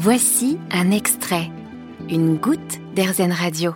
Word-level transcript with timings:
Voici 0.00 0.58
un 0.70 0.92
extrait, 0.92 1.50
une 2.08 2.36
goutte 2.36 2.78
d'Airzen 2.94 3.32
Radio. 3.32 3.72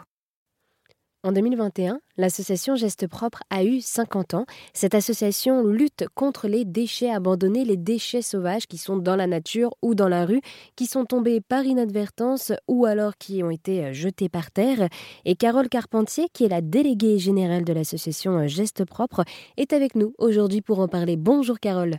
En 1.24 1.32
2021, 1.32 1.98
l'association 2.16 2.76
Geste 2.76 3.08
Propre 3.08 3.42
a 3.50 3.64
eu 3.64 3.80
50 3.80 4.34
ans. 4.34 4.46
Cette 4.72 4.94
association 4.94 5.66
lutte 5.66 6.04
contre 6.14 6.46
les 6.46 6.64
déchets 6.64 7.10
abandonnés, 7.10 7.64
les 7.64 7.76
déchets 7.76 8.22
sauvages 8.22 8.68
qui 8.68 8.78
sont 8.78 8.98
dans 8.98 9.16
la 9.16 9.26
nature 9.26 9.74
ou 9.82 9.96
dans 9.96 10.08
la 10.08 10.24
rue, 10.24 10.42
qui 10.76 10.86
sont 10.86 11.06
tombés 11.06 11.40
par 11.40 11.64
inadvertance 11.64 12.52
ou 12.68 12.86
alors 12.86 13.16
qui 13.16 13.42
ont 13.42 13.50
été 13.50 13.86
euh, 13.86 13.92
jetés 13.92 14.28
par 14.28 14.52
terre. 14.52 14.88
Et 15.24 15.34
Carole 15.34 15.68
Carpentier, 15.68 16.28
qui 16.32 16.44
est 16.44 16.48
la 16.48 16.60
déléguée 16.60 17.18
générale 17.18 17.64
de 17.64 17.72
l'association 17.72 18.38
euh, 18.38 18.46
Geste 18.46 18.84
Propre, 18.84 19.24
est 19.56 19.72
avec 19.72 19.96
nous 19.96 20.14
aujourd'hui 20.18 20.62
pour 20.62 20.78
en 20.78 20.86
parler. 20.86 21.16
Bonjour 21.16 21.58
Carole. 21.58 21.98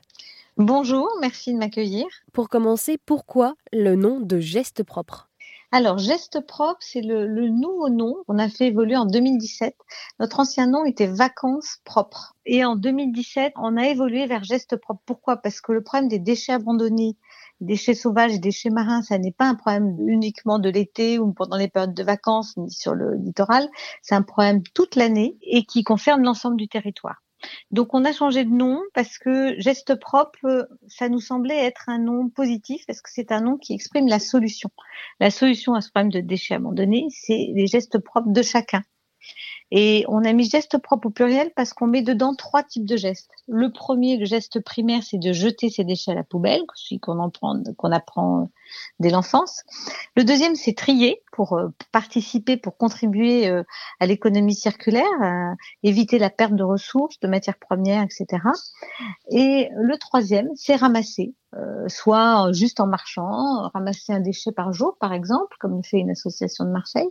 Bonjour, 0.58 1.10
merci 1.20 1.52
de 1.52 1.58
m'accueillir. 1.58 2.06
Pour 2.32 2.48
commencer, 2.48 3.00
pourquoi 3.04 3.56
le 3.72 3.96
nom 3.96 4.20
de 4.20 4.40
Geste 4.40 4.84
Propre? 4.84 5.32
Alors, 5.72 5.98
Geste 5.98 6.46
Propre, 6.46 6.78
c'est 6.80 7.02
le, 7.02 7.50
nouveau 7.50 7.90
nom 7.90 8.18
qu'on 8.28 8.38
a 8.38 8.48
fait 8.50 8.68
évoluer 8.68 8.96
en 8.96 9.08
2017. 9.08 9.76
Notre 10.20 10.40
ancien 10.40 10.68
nom 10.68 10.86
était 10.86 11.08
Vacances 11.08 11.80
Propres. 11.86 12.36
Et 12.46 12.64
en 12.64 12.76
2017, 12.76 13.54
on 13.56 13.78
a 13.78 13.88
évolué 13.88 14.28
vers 14.28 14.44
Geste 14.44 14.76
Propre. 14.78 15.02
Pourquoi? 15.08 15.38
Parce 15.38 15.60
que 15.60 15.72
le 15.72 15.82
problème 15.82 16.08
des 16.08 16.20
déchets 16.20 16.54
abandonnés, 16.54 17.18
déchets 17.60 17.96
sauvages, 17.96 18.40
déchets 18.40 18.70
marins, 18.70 19.02
ça 19.02 19.18
n'est 19.18 19.32
pas 19.32 19.46
un 19.46 19.56
problème 19.56 19.98
uniquement 20.08 20.60
de 20.60 20.70
l'été 20.70 21.18
ou 21.18 21.34
pendant 21.34 21.58
les 21.58 21.68
périodes 21.68 21.96
de 21.96 22.04
vacances 22.04 22.56
ni 22.58 22.70
sur 22.70 22.94
le 22.94 23.16
littoral. 23.16 23.68
C'est 24.04 24.14
un 24.14 24.22
problème 24.22 24.62
toute 24.76 24.96
l'année 24.96 25.36
et 25.42 25.66
qui 25.66 25.84
concerne 25.84 26.22
l'ensemble 26.22 26.58
du 26.58 26.68
territoire. 26.68 27.23
Donc 27.72 27.94
on 27.94 28.06
a 28.06 28.14
changé 28.14 28.46
de 28.46 28.52
nom 28.52 28.82
parce 28.94 29.18
que 29.18 29.60
geste 29.60 29.96
propre, 29.96 30.68
ça 30.88 31.10
nous 31.10 31.20
semblait 31.20 31.58
être 31.58 31.90
un 31.90 32.00
nom 32.00 32.30
positif 32.30 32.86
parce 32.86 33.02
que 33.02 33.10
c'est 33.12 33.32
un 33.32 33.42
nom 33.42 33.58
qui 33.58 33.74
exprime 33.74 34.08
la 34.08 34.20
solution. 34.20 34.70
La 35.20 35.32
solution 35.32 35.74
à 35.74 35.82
ce 35.82 35.90
problème 35.90 36.12
de 36.12 36.20
déchets 36.20 36.56
abandonnés, 36.56 37.08
c'est 37.10 37.52
les 37.54 37.68
gestes 37.68 38.00
propres 38.00 38.32
de 38.32 38.42
chacun. 38.42 38.84
Et 39.72 40.06
on 40.08 40.24
a 40.24 40.34
mis 40.34 40.48
geste 40.48 40.78
propre 40.78 41.08
au 41.08 41.10
pluriel 41.10 41.52
parce 41.56 41.74
qu'on 41.74 41.88
met 41.88 42.04
dedans 42.04 42.36
trois 42.36 42.62
types 42.62 42.86
de 42.86 42.96
gestes. 42.96 43.32
Le 43.48 43.72
premier, 43.72 44.18
le 44.18 44.26
geste 44.26 44.60
primaire, 44.60 45.02
c'est 45.02 45.18
de 45.18 45.34
jeter 45.34 45.72
ses 45.72 45.84
déchets 45.84 46.12
à 46.12 46.16
la 46.16 46.24
poubelle, 46.24 46.62
celui 46.76 47.00
qu'on 47.00 47.18
en 47.18 47.32
prend, 47.32 47.60
qu'on 47.78 47.92
apprend 47.92 48.52
dès 49.00 49.10
l'enfance. 49.10 49.64
Le 50.16 50.24
deuxième, 50.24 50.54
c'est 50.54 50.74
trier 50.74 51.23
pour 51.34 51.54
euh, 51.54 51.68
participer, 51.92 52.58
pour 52.58 52.78
contribuer 52.78 53.50
euh, 53.50 53.64
à 54.00 54.06
l'économie 54.06 54.54
circulaire, 54.54 55.04
éviter 55.82 56.20
la 56.20 56.30
perte 56.30 56.54
de 56.54 56.64
ressources, 56.64 57.20
de 57.20 57.28
matières 57.28 57.58
premières, 57.58 58.04
etc. 58.04 58.44
Et 59.30 59.70
le 59.76 59.98
troisième, 59.98 60.50
c'est 60.56 60.76
ramasser, 60.76 61.34
euh, 61.56 61.88
soit 61.88 62.52
juste 62.54 62.80
en 62.80 62.88
marchant, 62.88 63.70
ramasser 63.74 64.14
un 64.14 64.20
déchet 64.20 64.52
par 64.52 64.74
jour, 64.74 64.96
par 65.00 65.12
exemple, 65.12 65.58
comme 65.60 65.84
fait 65.84 65.98
une 65.98 66.12
association 66.12 66.66
de 66.66 66.70
Marseille, 66.70 67.10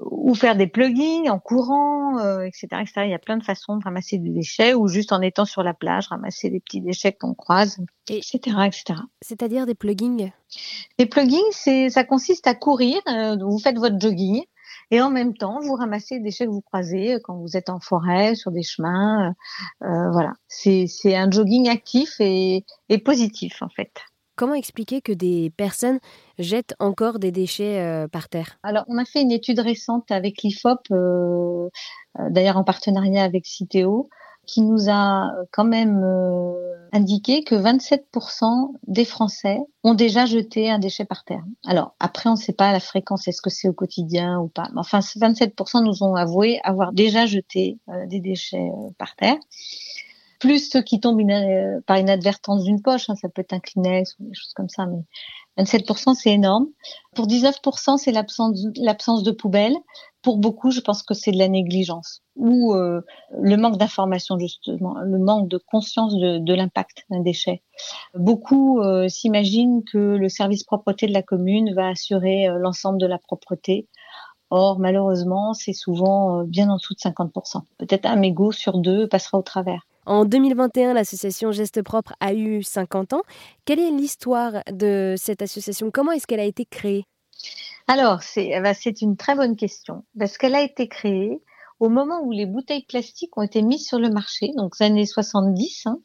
ou 0.00 0.34
faire 0.34 0.56
des 0.56 0.66
plugins 0.66 1.30
en 1.30 1.38
courant, 1.38 2.18
etc., 2.40 2.66
etc. 2.80 2.92
Il 3.04 3.10
y 3.10 3.14
a 3.14 3.18
plein 3.18 3.36
de 3.36 3.44
façons 3.44 3.76
de 3.76 3.84
ramasser 3.84 4.18
des 4.18 4.30
déchets, 4.30 4.72
ou 4.74 4.88
juste 4.88 5.12
en 5.12 5.20
étant 5.20 5.44
sur 5.44 5.62
la 5.62 5.74
plage, 5.74 6.08
ramasser 6.08 6.48
des 6.48 6.60
petits 6.60 6.80
déchets 6.80 7.12
qu'on 7.12 7.34
croise, 7.34 7.78
etc., 8.08 8.38
etc. 8.66 9.00
C'est-à-dire 9.22 9.66
des 9.66 9.74
plugins? 9.74 10.30
Les 10.98 11.06
plugins, 11.06 11.38
c'est, 11.52 11.90
ça 11.90 12.04
consiste 12.04 12.46
à 12.46 12.54
courir. 12.54 13.00
Euh, 13.08 13.36
vous 13.50 13.58
faites 13.58 13.78
votre 13.78 13.98
jogging 13.98 14.44
et 14.90 15.00
en 15.00 15.10
même 15.10 15.36
temps, 15.36 15.60
vous 15.60 15.74
ramassez 15.74 16.16
les 16.16 16.20
déchets 16.20 16.46
que 16.46 16.50
vous 16.50 16.62
croisez 16.62 17.18
quand 17.22 17.36
vous 17.36 17.56
êtes 17.56 17.68
en 17.68 17.80
forêt, 17.80 18.34
sur 18.34 18.50
des 18.50 18.62
chemins. 18.62 19.34
Euh, 19.82 19.86
euh, 19.86 20.10
voilà, 20.10 20.32
c'est, 20.48 20.86
un 21.14 21.30
jogging 21.30 21.68
actif 21.68 22.16
et, 22.20 22.64
et, 22.88 22.98
positif 22.98 23.62
en 23.62 23.68
fait. 23.68 23.92
Comment 24.36 24.54
expliquer 24.54 25.02
que 25.02 25.12
des 25.12 25.52
personnes 25.56 26.00
jettent 26.38 26.74
encore 26.78 27.18
des 27.18 27.30
déchets 27.30 28.06
par 28.10 28.30
terre? 28.30 28.58
Alors, 28.62 28.84
on 28.88 28.96
a 28.96 29.04
fait 29.04 29.20
une 29.20 29.32
étude 29.32 29.60
récente 29.60 30.10
avec 30.10 30.42
l'IFOP, 30.42 30.88
d'ailleurs 32.30 32.56
en 32.56 32.64
partenariat 32.64 33.22
avec 33.22 33.44
Citeo, 33.44 34.08
qui 34.46 34.62
nous 34.62 34.90
a 34.90 35.30
quand 35.52 35.64
même 35.64 36.04
indiqué 36.92 37.44
que 37.44 37.54
27% 37.54 38.72
des 38.86 39.04
Français 39.04 39.58
ont 39.84 39.94
déjà 39.94 40.26
jeté 40.26 40.70
un 40.70 40.78
déchet 40.78 41.04
par 41.04 41.24
terre. 41.24 41.44
Alors 41.66 41.94
après, 42.00 42.28
on 42.28 42.32
ne 42.32 42.38
sait 42.38 42.52
pas 42.52 42.72
la 42.72 42.80
fréquence, 42.80 43.28
est-ce 43.28 43.42
que 43.42 43.50
c'est 43.50 43.68
au 43.68 43.72
quotidien 43.72 44.38
ou 44.40 44.48
pas. 44.48 44.68
Mais 44.72 44.80
enfin, 44.80 45.00
27% 45.00 45.84
nous 45.84 46.02
ont 46.02 46.14
avoué 46.14 46.60
avoir 46.64 46.92
déjà 46.92 47.26
jeté 47.26 47.78
euh, 47.88 48.06
des 48.06 48.20
déchets 48.20 48.58
euh, 48.58 48.90
par 48.98 49.14
terre. 49.16 49.36
Plus 50.40 50.70
ceux 50.70 50.80
qui 50.80 51.00
tombent 51.00 51.20
euh, 51.20 51.80
par 51.86 51.98
inadvertance 51.98 52.64
d'une 52.64 52.80
poche, 52.80 53.10
hein, 53.10 53.14
ça 53.14 53.28
peut 53.28 53.42
être 53.42 53.52
un 53.52 53.60
Kleenex 53.60 54.16
ou 54.18 54.24
des 54.24 54.34
choses 54.34 54.54
comme 54.54 54.70
ça, 54.70 54.86
mais 54.86 55.04
27%, 55.62 56.14
c'est 56.14 56.32
énorme. 56.32 56.66
Pour 57.14 57.26
19%, 57.26 57.98
c'est 57.98 58.10
l'absence, 58.10 59.22
de 59.22 59.30
poubelle. 59.32 59.76
Pour 60.22 60.38
beaucoup, 60.38 60.70
je 60.70 60.80
pense 60.80 61.02
que 61.02 61.12
c'est 61.12 61.30
de 61.30 61.38
la 61.38 61.48
négligence 61.48 62.22
ou 62.36 62.74
euh, 62.74 63.02
le 63.38 63.56
manque 63.56 63.76
d'information 63.76 64.38
justement, 64.38 64.94
le 64.98 65.18
manque 65.18 65.48
de 65.48 65.58
conscience 65.58 66.14
de, 66.14 66.54
l'impact 66.54 67.04
d'un 67.10 67.20
déchet. 67.20 67.62
Beaucoup 68.14 68.80
euh, 68.80 69.08
s'imaginent 69.08 69.82
que 69.84 69.98
le 69.98 70.28
service 70.30 70.64
propreté 70.64 71.06
de 71.06 71.12
la 71.12 71.22
commune 71.22 71.74
va 71.74 71.88
assurer 71.88 72.48
l'ensemble 72.58 72.98
de 72.98 73.06
la 73.06 73.18
propreté. 73.18 73.88
Or, 74.48 74.78
malheureusement, 74.78 75.52
c'est 75.52 75.74
souvent 75.74 76.44
bien 76.44 76.70
en 76.70 76.76
dessous 76.76 76.94
de 76.94 77.00
50%. 77.00 77.62
Peut-être 77.78 78.06
un 78.06 78.16
mégot 78.16 78.52
sur 78.52 78.78
deux 78.78 79.06
passera 79.06 79.38
au 79.38 79.42
travers. 79.42 79.86
En 80.10 80.24
2021, 80.24 80.92
l'association 80.92 81.52
Geste 81.52 81.82
Propre 81.82 82.14
a 82.18 82.34
eu 82.34 82.64
50 82.64 83.12
ans. 83.12 83.22
Quelle 83.64 83.78
est 83.78 83.92
l'histoire 83.92 84.64
de 84.72 85.14
cette 85.16 85.40
association? 85.40 85.92
Comment 85.92 86.10
est-ce 86.10 86.26
qu'elle 86.26 86.40
a 86.40 86.44
été 86.44 86.64
créée? 86.64 87.04
Alors, 87.86 88.18
eh 88.34 88.58
ben, 88.58 88.74
c'est 88.74 89.02
une 89.02 89.16
très 89.16 89.36
bonne 89.36 89.54
question, 89.54 90.02
parce 90.18 90.36
qu'elle 90.36 90.56
a 90.56 90.62
été 90.62 90.88
créée 90.88 91.40
au 91.78 91.88
moment 91.88 92.22
où 92.24 92.32
les 92.32 92.46
bouteilles 92.46 92.86
plastiques 92.88 93.38
ont 93.38 93.42
été 93.42 93.62
mises 93.62 93.86
sur 93.86 94.00
le 94.00 94.10
marché, 94.10 94.50
donc 94.56 94.80
années 94.80 95.06
70. 95.06 95.86
Hein. 95.86 96.00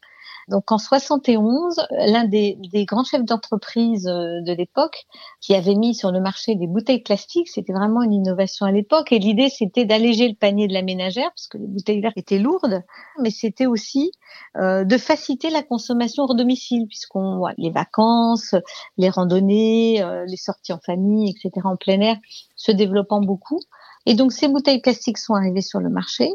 Donc 0.48 0.72
en 0.72 0.78
71, 0.78 1.88
l'un 1.92 2.26
des, 2.26 2.58
grands 2.86 3.04
chefs 3.04 3.24
d'entreprise 3.24 4.08
euh, 4.08 4.42
de 4.42 4.54
l'époque 4.54 5.06
qui 5.42 5.56
avait 5.56 5.76
mis 5.76 5.96
sur 5.96 6.12
le 6.12 6.22
marché 6.22 6.56
des 6.56 6.68
bouteilles 6.68 7.02
plastiques, 7.02 7.50
c'était 7.50 7.74
vraiment 7.74 8.04
une 8.04 8.14
innovation 8.14 8.66
à 8.66 8.72
l'époque. 8.72 9.12
Et 9.12 9.20
l'idée, 9.20 9.50
c'était 9.50 9.86
d'alléger 9.86 10.28
le 10.28 10.36
panier 10.36 10.68
de 10.68 10.74
la 10.74 10.84
ménagère, 10.84 11.30
parce 11.32 11.48
que 11.48 11.58
les 11.58 11.68
bouteilles 11.68 12.02
vertes 12.02 12.18
étaient 12.18 12.40
lourdes, 12.40 12.84
mais 13.20 13.32
c'était 13.32 13.66
aussi 13.66 14.12
euh, 14.58 14.84
de 14.84 14.98
faciliter 14.98 15.50
la 15.50 15.64
consommation 15.64 16.24
hors 16.24 16.36
domicile, 16.36 16.88
puisqu'on 16.88 17.38
voit 17.38 17.54
les 17.58 17.72
vacances, 17.72 18.56
les 18.98 19.10
randonnées, 19.10 20.02
euh, 20.04 20.26
les 20.28 20.38
sorties 20.38 20.74
en 20.74 20.80
famille, 20.80 21.32
etc., 21.32 21.66
en 21.66 21.76
plein 21.76 22.00
air, 22.02 22.18
se 22.56 22.72
développant 22.72 23.20
beaucoup. 23.20 23.60
Et 24.06 24.14
donc 24.14 24.32
ces 24.32 24.48
bouteilles 24.48 24.82
plastiques 24.82 25.18
sont 25.18 25.34
arrivées 25.34 25.62
sur 25.62 25.80
le 25.80 25.90
marché. 25.90 26.30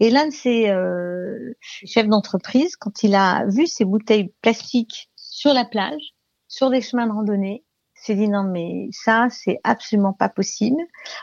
Et 0.00 0.10
l'un 0.10 0.26
de 0.26 0.32
ces 0.32 0.68
euh, 0.68 1.54
chefs 1.60 2.08
d'entreprise, 2.08 2.76
quand 2.76 3.02
il 3.02 3.14
a 3.14 3.44
vu 3.46 3.66
ces 3.66 3.84
bouteilles 3.84 4.32
plastiques 4.42 5.10
sur 5.16 5.52
la 5.52 5.64
plage, 5.64 6.14
sur 6.46 6.70
des 6.70 6.80
chemins 6.80 7.06
de 7.06 7.12
randonnée, 7.12 7.64
s'est 7.94 8.14
dit 8.14 8.28
non 8.28 8.44
mais 8.44 8.88
ça 8.92 9.26
c'est 9.30 9.58
absolument 9.64 10.12
pas 10.12 10.28
possible. 10.28 10.80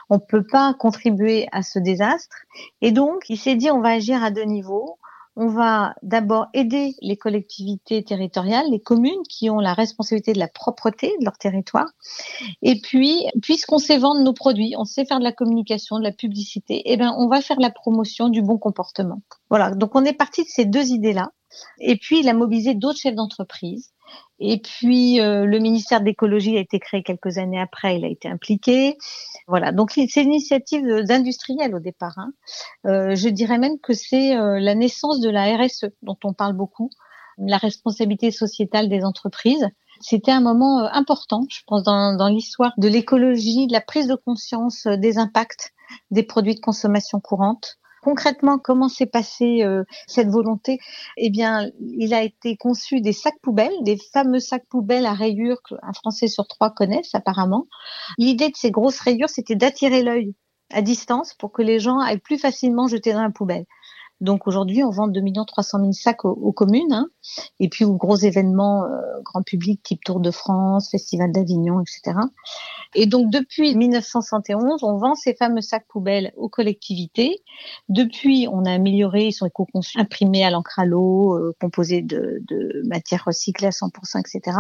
On 0.10 0.20
peut 0.20 0.46
pas 0.46 0.74
contribuer 0.74 1.48
à 1.52 1.64
ce 1.64 1.80
désastre. 1.80 2.36
Et 2.82 2.92
donc 2.92 3.30
il 3.30 3.38
s'est 3.38 3.56
dit 3.56 3.72
on 3.72 3.82
va 3.82 3.90
agir 3.90 4.24
à 4.24 4.32
deux 4.32 4.44
niveaux 4.44 5.00
on 5.36 5.48
va 5.48 5.96
d'abord 6.02 6.48
aider 6.54 6.96
les 7.02 7.18
collectivités 7.18 8.04
territoriales, 8.04 8.66
les 8.72 8.80
communes 8.80 9.24
qui 9.30 9.50
ont 9.50 9.60
la 9.60 9.74
responsabilité 9.74 10.34
de 10.34 10.40
la 10.40 10.48
propreté 10.48 11.14
de 11.20 11.26
leur 11.26 11.38
territoire. 11.38 11.88
Et 12.62 12.80
puis, 12.80 13.26
puisqu'on 13.42 13.78
sait 13.78 13.98
vendre 13.98 14.22
nos 14.22 14.34
produits, 14.34 14.76
on 14.78 14.86
sait 14.86 15.06
faire 15.06 15.20
de 15.20 15.24
la 15.24 15.34
communication, 15.34 16.00
de 16.00 16.04
la 16.04 16.12
publicité, 16.12 16.82
eh 16.86 16.98
ben, 16.98 17.14
on 17.18 17.28
va 17.28 17.42
faire 17.42 17.60
la 17.60 17.70
promotion 17.70 18.30
du 18.30 18.42
bon 18.42 18.58
comportement. 18.58 19.22
Voilà. 19.50 19.72
Donc, 19.72 19.96
on 19.96 20.06
est 20.06 20.14
parti 20.14 20.44
de 20.44 20.50
ces 20.50 20.66
deux 20.66 20.88
idées-là. 20.88 21.32
Et 21.80 21.98
puis, 21.98 22.20
il 22.20 22.30
a 22.30 22.34
mobilisé 22.34 22.74
d'autres 22.74 23.00
chefs 23.00 23.16
d'entreprise 23.16 23.92
et 24.40 24.60
puis 24.60 25.22
euh, 25.22 25.46
le 25.46 25.60
ministère 25.60 26.02
de 26.02 26.06
l'écologie 26.06 26.58
a 26.58 26.60
été 26.60 26.80
créé 26.80 27.04
quelques 27.04 27.38
années 27.38 27.60
après, 27.60 27.98
il 27.98 28.06
a 28.06 28.10
été 28.10 28.28
impliqué. 28.28 28.98
Voilà, 29.48 29.72
donc 29.72 29.92
c'est 29.92 30.22
une 30.22 30.34
initiative 30.34 30.86
d'industriels 31.04 31.74
au 31.74 31.80
départ. 31.80 32.18
Hein. 32.18 32.34
Euh, 32.86 33.16
je 33.16 33.30
dirais 33.30 33.58
même 33.58 33.80
que 33.80 33.94
c'est 33.94 34.36
euh, 34.36 34.60
la 34.60 34.76
naissance 34.76 35.22
de 35.22 35.30
la 35.30 35.56
RSE 35.56 35.86
dont 36.02 36.18
on 36.24 36.34
parle 36.34 36.54
beaucoup, 36.54 36.90
la 37.38 37.58
responsabilité 37.58 38.32
sociétale 38.32 38.90
des 38.90 39.04
entreprises. 39.04 39.68
C'était 40.02 40.32
un 40.32 40.42
moment 40.42 40.80
important, 40.92 41.46
je 41.50 41.62
pense, 41.66 41.84
dans, 41.84 42.18
dans 42.18 42.28
l'histoire 42.28 42.74
de 42.78 42.90
l'écologie, 42.90 43.68
de 43.68 43.74
la 43.74 43.82
prise 43.82 44.08
de 44.08 44.16
conscience 44.16 44.88
des 44.88 45.18
impacts 45.18 45.72
des 46.12 46.24
produits 46.24 46.56
de 46.56 46.60
consommation 46.60 47.22
courante 47.22 47.78
concrètement, 48.06 48.60
comment 48.60 48.88
s'est 48.88 49.08
passée 49.08 49.64
euh, 49.64 49.84
cette 50.06 50.30
volonté 50.30 50.78
Eh 51.18 51.32
bien, 51.32 51.72
il 51.80 52.14
a 52.14 52.22
été 52.22 52.56
conçu 52.56 53.02
des 53.02 53.14
sacs 53.14 53.42
poubelles, 53.42 53.74
des 53.82 53.98
fameux 54.14 54.40
sacs 54.40 54.68
poubelles 54.70 55.08
à 55.08 55.14
rayures 55.14 55.64
qu'un 55.64 55.92
Français 55.94 56.28
sur 56.28 56.48
trois 56.48 56.70
connaissent 56.70 57.16
apparemment. 57.16 57.66
L'idée 58.20 58.50
de 58.50 58.56
ces 58.56 58.70
grosses 58.70 59.00
rayures, 59.00 59.30
c'était 59.30 59.56
d'attirer 59.56 60.04
l'œil 60.04 60.36
à 60.72 60.84
distance 60.84 61.34
pour 61.34 61.52
que 61.52 61.64
les 61.64 61.80
gens 61.80 61.98
aillent 61.98 62.20
plus 62.20 62.38
facilement 62.38 62.88
jeter 62.88 63.12
dans 63.12 63.24
la 63.24 63.32
poubelle. 63.32 63.66
Donc 64.22 64.48
aujourd'hui, 64.48 64.84
on 64.84 64.92
vend 64.92 65.08
2 65.08 65.22
300 65.46 65.80
000 65.80 65.92
sacs 65.92 66.24
aux, 66.24 66.52
communes, 66.54 66.94
hein, 66.94 67.08
et 67.60 67.68
puis 67.68 67.84
aux 67.84 67.96
gros 67.96 68.16
événements 68.16 68.86
euh, 68.86 69.02
grand 69.24 69.42
public 69.42 69.84
type 69.84 70.04
Tour 70.04 70.20
de 70.20 70.32
France, 70.32 70.90
Festival 70.90 71.32
d'Avignon, 71.32 71.82
etc. 71.82 72.18
Et 72.94 73.08
donc 73.08 73.30
depuis 73.30 73.76
1971, 73.76 74.84
on 74.84 74.98
vend 74.98 75.16
ces 75.16 75.36
fameux 75.36 75.62
sacs 75.62 75.86
poubelles 75.90 76.32
aux 76.38 76.48
collectivités. 76.48 77.44
Depuis, 77.90 78.48
on 78.50 78.64
a 78.66 78.72
amélioré, 78.72 79.28
ils 79.28 79.34
sont 79.34 79.46
éco-conçus, 79.46 80.00
imprimés 80.00 80.46
à 80.46 80.50
l'encre 80.50 80.80
à 80.80 80.86
l'eau, 80.86 81.38
euh, 81.38 81.54
composés 81.60 82.02
de, 82.02 82.42
de 82.48 82.84
matières 82.86 83.24
recyclées 83.26 83.68
à 83.68 83.72
100%, 83.72 84.20
etc. 84.20 84.58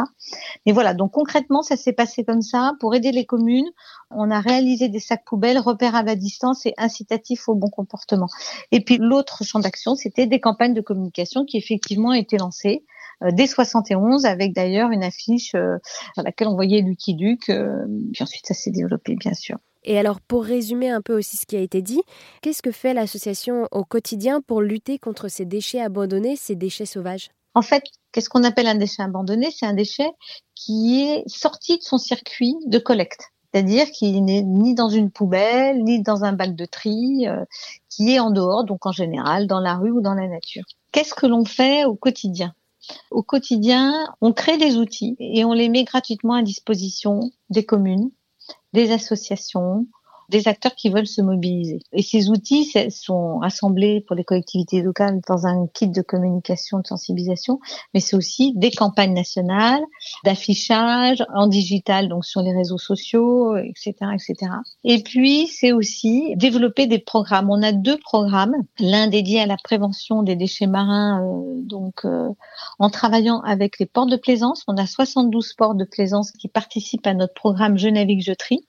Mais 0.66 0.74
voilà, 0.74 0.94
donc 0.94 1.12
concrètement, 1.12 1.62
ça 1.62 1.78
s'est 1.78 1.94
passé 1.94 2.25
comme 2.25 2.42
ça. 2.42 2.74
Pour 2.81 2.94
aider 2.94 3.13
les 3.13 3.25
communes, 3.25 3.69
on 4.10 4.30
a 4.31 4.42
réalisé 4.42 4.90
des 4.90 5.00
sacs 5.00 5.24
poubelles 5.25 5.60
repérables 5.60 6.10
à 6.10 6.16
distance 6.16 6.66
et 6.66 6.74
incitatifs 6.78 7.48
au 7.48 7.56
bon 7.56 7.69
comportement. 7.69 8.28
Et 8.72 8.81
puis 8.81 8.98
l'autre 8.98 9.44
champ 9.45 9.59
d'action, 9.59 9.95
c'était 9.95 10.27
des 10.27 10.39
campagnes 10.39 10.74
de 10.74 10.81
communication 10.81 11.45
qui 11.45 11.57
effectivement 11.57 12.13
étaient 12.13 12.38
lancées 12.38 12.83
euh, 13.24 13.30
dès 13.31 13.47
71 13.47 14.25
avec 14.25 14.53
d'ailleurs 14.53 14.92
une 14.92 15.03
affiche 15.03 15.56
euh, 15.56 15.77
sur 16.13 16.24
laquelle 16.24 16.47
on 16.47 16.56
voyait 16.56 16.81
Lucky 16.81 17.15
Luke. 17.15 17.50
Euh, 17.50 17.86
puis 18.13 18.24
ensuite 18.24 18.45
ça 18.45 18.53
s'est 18.53 18.71
développé 18.71 19.15
bien 19.15 19.33
sûr. 19.33 19.57
Et 19.88 20.00
alors, 20.00 20.19
pour 20.19 20.44
résumer 20.44 20.89
un 20.89 21.01
peu 21.01 21.15
aussi 21.15 21.38
ce 21.38 21.45
qui 21.45 21.56
a 21.56 21.59
été 21.59 21.83
dit, 21.83 22.01
qu'est-ce 22.42 22.63
que 22.63 22.71
fait 22.71 22.95
l'association 22.95 23.68
au 23.71 23.83
quotidien 23.83 24.42
pour 24.42 24.62
lutter 24.62 24.97
contre 24.97 25.27
ces 25.27 25.45
déchets 25.45 25.80
abandonnés, 25.80 26.36
ces 26.36 26.56
déchets 26.56 26.88
sauvages? 26.88 27.30
En 27.53 27.62
fait, 27.62 27.83
qu'est-ce 28.12 28.27
qu'on 28.27 28.44
appelle 28.44 28.65
un 28.65 28.75
déchet 28.75 29.03
abandonné? 29.03 29.51
C'est 29.51 29.68
un 29.68 29.75
déchet 29.75 30.09
qui 30.56 31.03
est 31.03 31.24
sorti 31.27 31.77
de 31.77 31.83
son 31.83 32.00
circuit 32.00 32.56
de 32.65 32.80
collecte. 32.80 33.30
C'est-à-dire 33.56 33.90
qu'il 33.90 34.25
n'est 34.25 34.42
ni 34.42 34.75
dans 34.75 34.90
une 34.90 35.10
poubelle, 35.10 35.81
ni 35.81 36.02
dans 36.02 36.25
un 36.25 36.34
bac 36.34 36.57
de 36.57 36.66
tri, 36.66 37.25
qui 37.88 38.12
est 38.12 38.19
en 38.19 38.30
dehors, 38.30 38.66
donc 38.66 38.86
en 38.86 38.92
général 38.92 39.48
dans 39.48 39.62
la 39.62 39.78
rue 39.78 39.92
ou 39.92 40.02
dans 40.02 40.13
la 40.13 40.28
nature. 40.28 40.66
Qu'est-ce 40.92 41.13
que 41.13 41.25
l'on 41.25 41.46
fait 41.46 41.86
au 41.86 41.96
quotidien? 41.96 42.54
Au 43.12 43.24
quotidien, 43.24 43.94
on 44.19 44.34
crée 44.34 44.57
des 44.57 44.75
outils 44.75 45.16
et 45.19 45.46
on 45.46 45.54
les 45.54 45.69
met 45.69 45.86
gratuitement 45.86 46.34
à 46.34 46.42
disposition 46.42 47.31
des 47.50 47.66
communes, 47.66 48.12
des 48.74 48.92
associations, 48.92 49.88
des 50.30 50.48
acteurs 50.48 50.75
qui 50.75 50.89
veulent 50.89 51.07
se 51.07 51.22
mobiliser. 51.22 51.80
Et 51.94 52.01
ces 52.01 52.30
outils 52.30 52.72
sont 52.89 53.38
rassemblés 53.39 54.01
pour 54.01 54.16
les 54.16 54.24
collectivités 54.24 54.81
locales 54.81 55.19
dans 55.27 55.45
un 55.45 55.68
kit 55.74 55.88
de 55.88 56.01
communication, 56.01 56.80
de 56.80 56.88
sensibilisation, 56.88 57.60
mais 57.94 58.00
c'est 58.00 58.16
aussi 58.16 58.54
des 58.56 58.72
campagnes 58.72 59.13
nationales, 59.13 59.83
d'affichage 60.24 61.24
en 61.33 61.48
digital, 61.48 62.07
donc 62.07 62.25
sur 62.25 62.42
les 62.42 62.54
réseaux 62.54 62.77
sociaux, 62.77 63.56
etc., 63.57 63.94
etc. 64.13 64.51
Et 64.83 65.01
puis, 65.01 65.48
c'est 65.48 65.72
aussi 65.72 66.33
développer 66.36 66.88
des 66.88 67.00
programmes. 67.00 67.50
On 67.50 67.62
a 67.62 67.72
deux 67.72 67.98
programmes, 67.98 68.56
l'un 68.80 69.07
dédié 69.07 69.42
à 69.42 69.45
la 69.45 69.57
prévention 69.57 70.24
des 70.24 70.36
déchets 70.36 70.68
marins, 70.68 71.22
euh, 71.24 71.62
donc 71.62 72.06
euh, 72.06 72.30
en 72.80 72.89
travaillant 72.89 73.42
avec 73.42 73.80
les 73.80 73.86
ports 73.86 74.07
de 74.07 74.18
plaisance. 74.18 74.63
On 74.68 74.77
a 74.77 74.86
72 74.86 75.54
ports 75.54 75.75
de 75.75 75.86
plaisance 75.86 76.31
qui 76.31 76.48
participent 76.48 77.07
à 77.07 77.13
notre 77.13 77.33
programme 77.33 77.77
Je 77.77 77.88
navigue, 77.88 78.22
je 78.22 78.33
trie 78.33 78.66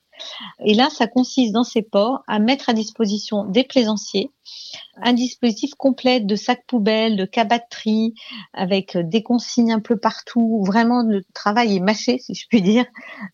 et 0.65 0.75
là, 0.75 0.89
ça 0.91 1.07
consiste 1.07 1.53
dans 1.53 1.65
ces 1.65 1.83
ports 1.83 2.23
à 2.27 2.39
mettre 2.39 2.69
à 2.69 2.73
disposition 2.73 3.45
des 3.45 3.65
plaisanciers 3.65 4.31
un 5.03 5.13
dispositif 5.13 5.75
complet 5.75 6.21
de 6.21 6.37
sacs 6.37 6.65
poubelles, 6.67 7.17
de 7.17 7.25
cabatteries, 7.25 8.15
avec 8.55 8.97
des 8.97 9.23
consignes 9.23 9.73
un 9.73 9.81
peu 9.81 9.97
partout. 9.97 10.63
Vraiment, 10.65 11.03
le 11.03 11.23
travail 11.35 11.77
est 11.77 11.81
mâché, 11.81 12.19
si 12.19 12.35
je 12.35 12.47
puis 12.49 12.63
dire. 12.63 12.87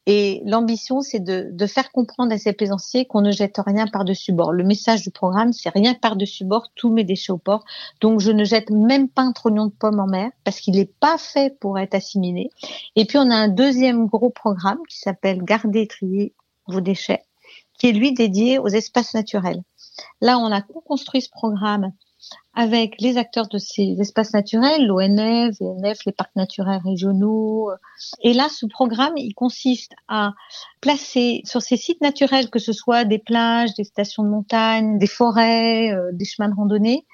Et 0.07 0.43
l'ambition, 0.45 1.01
c'est 1.01 1.21
de, 1.21 1.49
de, 1.53 1.67
faire 1.67 1.93
comprendre 1.93 2.33
à 2.33 2.39
ces 2.39 2.53
plaisanciers 2.53 3.07
qu'on 3.07 3.21
ne 3.21 3.31
jette 3.31 3.61
rien 3.65 3.87
par-dessus 3.87 4.33
bord. 4.33 4.53
Le 4.53 4.65
message 4.65 5.03
du 5.03 5.11
programme, 5.11 5.53
c'est 5.53 5.71
rien 5.71 5.95
par-dessus 5.95 6.45
bord, 6.45 6.69
tous 6.75 6.93
mes 6.93 7.05
déchets 7.05 7.33
au 7.33 7.39
port. 7.39 7.65
Donc, 8.01 8.21
je 8.21 8.33
ne 8.33 8.45
jette 8.45 8.71
même 8.71 9.09
pas 9.09 9.23
un 9.23 9.33
trognon 9.33 9.67
de 9.67 9.73
pomme 9.73 10.01
en 10.01 10.07
mer 10.07 10.31
parce 10.45 10.61
qu'il 10.61 10.75
n'est 10.75 10.91
pas 11.01 11.19
fait 11.19 11.57
pour 11.61 11.79
être 11.79 11.95
assimilé. 11.95 12.51
Et 12.97 13.05
puis, 13.05 13.19
on 13.19 13.31
a 13.31 13.37
un 13.37 13.49
deuxième 13.49 14.07
gros 14.07 14.31
programme 14.31 14.81
qui 14.89 14.99
s'appelle 14.99 15.43
Garder, 15.43 15.87
trier 15.87 16.35
vos 16.67 16.81
déchets, 16.81 17.23
qui 17.79 17.89
est 17.89 17.93
lui 17.93 18.13
dédié 18.13 18.59
aux 18.59 18.69
espaces 18.69 19.15
naturels. 19.15 19.63
Là, 20.21 20.39
on 20.39 20.53
a 20.53 20.63
construit 20.63 21.23
ce 21.23 21.31
programme 21.31 21.93
avec 22.55 23.01
les 23.01 23.17
acteurs 23.17 23.49
de 23.49 23.59
ces 23.59 23.97
espaces 24.01 24.33
naturels, 24.33 24.87
l'ONF, 24.87 25.57
VNF, 25.61 25.99
les 26.07 26.13
parcs 26.13 26.37
naturels 26.37 26.81
régionaux. 26.85 27.71
Et 28.23 28.33
là, 28.33 28.49
ce 28.49 28.67
programme, 28.67 29.17
il 29.17 29.35
consiste 29.35 29.93
à 30.09 30.33
placer 30.81 31.43
sur 31.45 31.63
ces 31.63 31.77
sites 31.77 32.01
naturels, 32.01 32.51
que 32.51 32.59
ce 32.59 32.73
soit 32.73 33.05
des 33.05 33.19
plages, 33.19 33.75
des 33.75 33.85
stations 33.85 34.23
de 34.23 34.29
montagne, 34.29 34.99
des 34.99 35.07
forêts, 35.07 35.93
euh, 35.93 36.11
des 36.13 36.25
chemins 36.25 36.49
de 36.49 36.55
randonnée, 36.55 37.07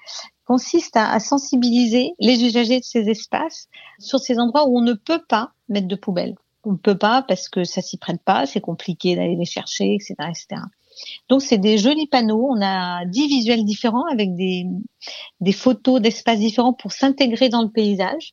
consiste 0.45 0.97
à, 0.97 1.13
à, 1.13 1.21
sensibiliser 1.21 2.13
les 2.19 2.45
usagers 2.45 2.81
de 2.81 2.85
ces 2.85 3.09
espaces 3.09 3.69
sur 3.99 4.19
ces 4.19 4.39
endroits 4.39 4.67
où 4.69 4.79
on 4.79 4.83
ne 4.83 4.95
peut 4.95 5.23
pas 5.29 5.53
mettre 5.69 5.89
de 5.89 5.97
poubelles 5.97 6.37
on 6.65 6.73
ne 6.73 6.77
peut 6.77 6.99
pas 6.99 7.23
parce 7.23 7.49
que 7.49 7.65
ça 7.65 7.83
s'y 7.83 7.99
prête 7.99 8.23
pas, 8.23 8.47
c'est 8.47 8.61
compliqué 8.61 9.17
d'aller 9.17 9.37
les 9.37 9.45
chercher, 9.45 9.95
etc., 9.95 10.15
etc. 10.29 10.63
Donc 11.29 11.43
c'est 11.43 11.59
des 11.59 11.79
jolis 11.79 12.07
panneaux. 12.07 12.49
On 12.51 12.61
a 12.63 13.05
dix 13.05 13.29
visuels 13.29 13.65
différents 13.65 14.07
avec 14.11 14.35
des, 14.35 14.67
des 15.41 15.53
photos 15.53 16.01
d'espaces 16.01 16.39
différents 16.39 16.73
pour 16.73 16.93
s'intégrer 16.93 17.49
dans 17.49 17.63
le 17.63 17.71
paysage. 17.71 18.33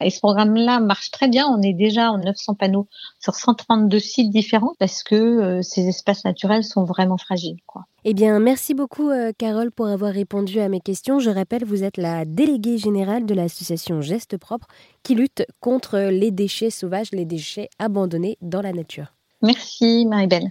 Et 0.00 0.10
ce 0.10 0.18
programme-là 0.20 0.80
marche 0.80 1.10
très 1.10 1.28
bien. 1.28 1.46
On 1.48 1.60
est 1.62 1.72
déjà 1.72 2.10
en 2.10 2.18
900 2.18 2.54
panneaux 2.54 2.88
sur 3.20 3.34
132 3.34 3.98
sites 3.98 4.30
différents 4.30 4.74
parce 4.78 5.02
que 5.02 5.14
euh, 5.14 5.62
ces 5.62 5.88
espaces 5.88 6.24
naturels 6.24 6.64
sont 6.64 6.84
vraiment 6.84 7.18
fragiles. 7.18 7.58
Quoi. 7.66 7.84
Eh 8.04 8.14
bien, 8.14 8.38
merci 8.38 8.74
beaucoup, 8.74 9.10
euh, 9.10 9.32
Carole, 9.36 9.72
pour 9.72 9.88
avoir 9.88 10.12
répondu 10.12 10.60
à 10.60 10.68
mes 10.68 10.80
questions. 10.80 11.18
Je 11.18 11.30
rappelle, 11.30 11.64
vous 11.64 11.82
êtes 11.82 11.96
la 11.96 12.24
déléguée 12.24 12.78
générale 12.78 13.26
de 13.26 13.34
l'association 13.34 14.00
Geste 14.00 14.38
Propre 14.38 14.68
qui 15.02 15.14
lutte 15.14 15.44
contre 15.60 15.98
les 15.98 16.30
déchets 16.30 16.70
sauvages, 16.70 17.10
les 17.12 17.24
déchets 17.24 17.68
abandonnés 17.78 18.38
dans 18.40 18.62
la 18.62 18.72
nature. 18.72 19.12
Merci, 19.42 20.06
Marie-Belle. 20.06 20.50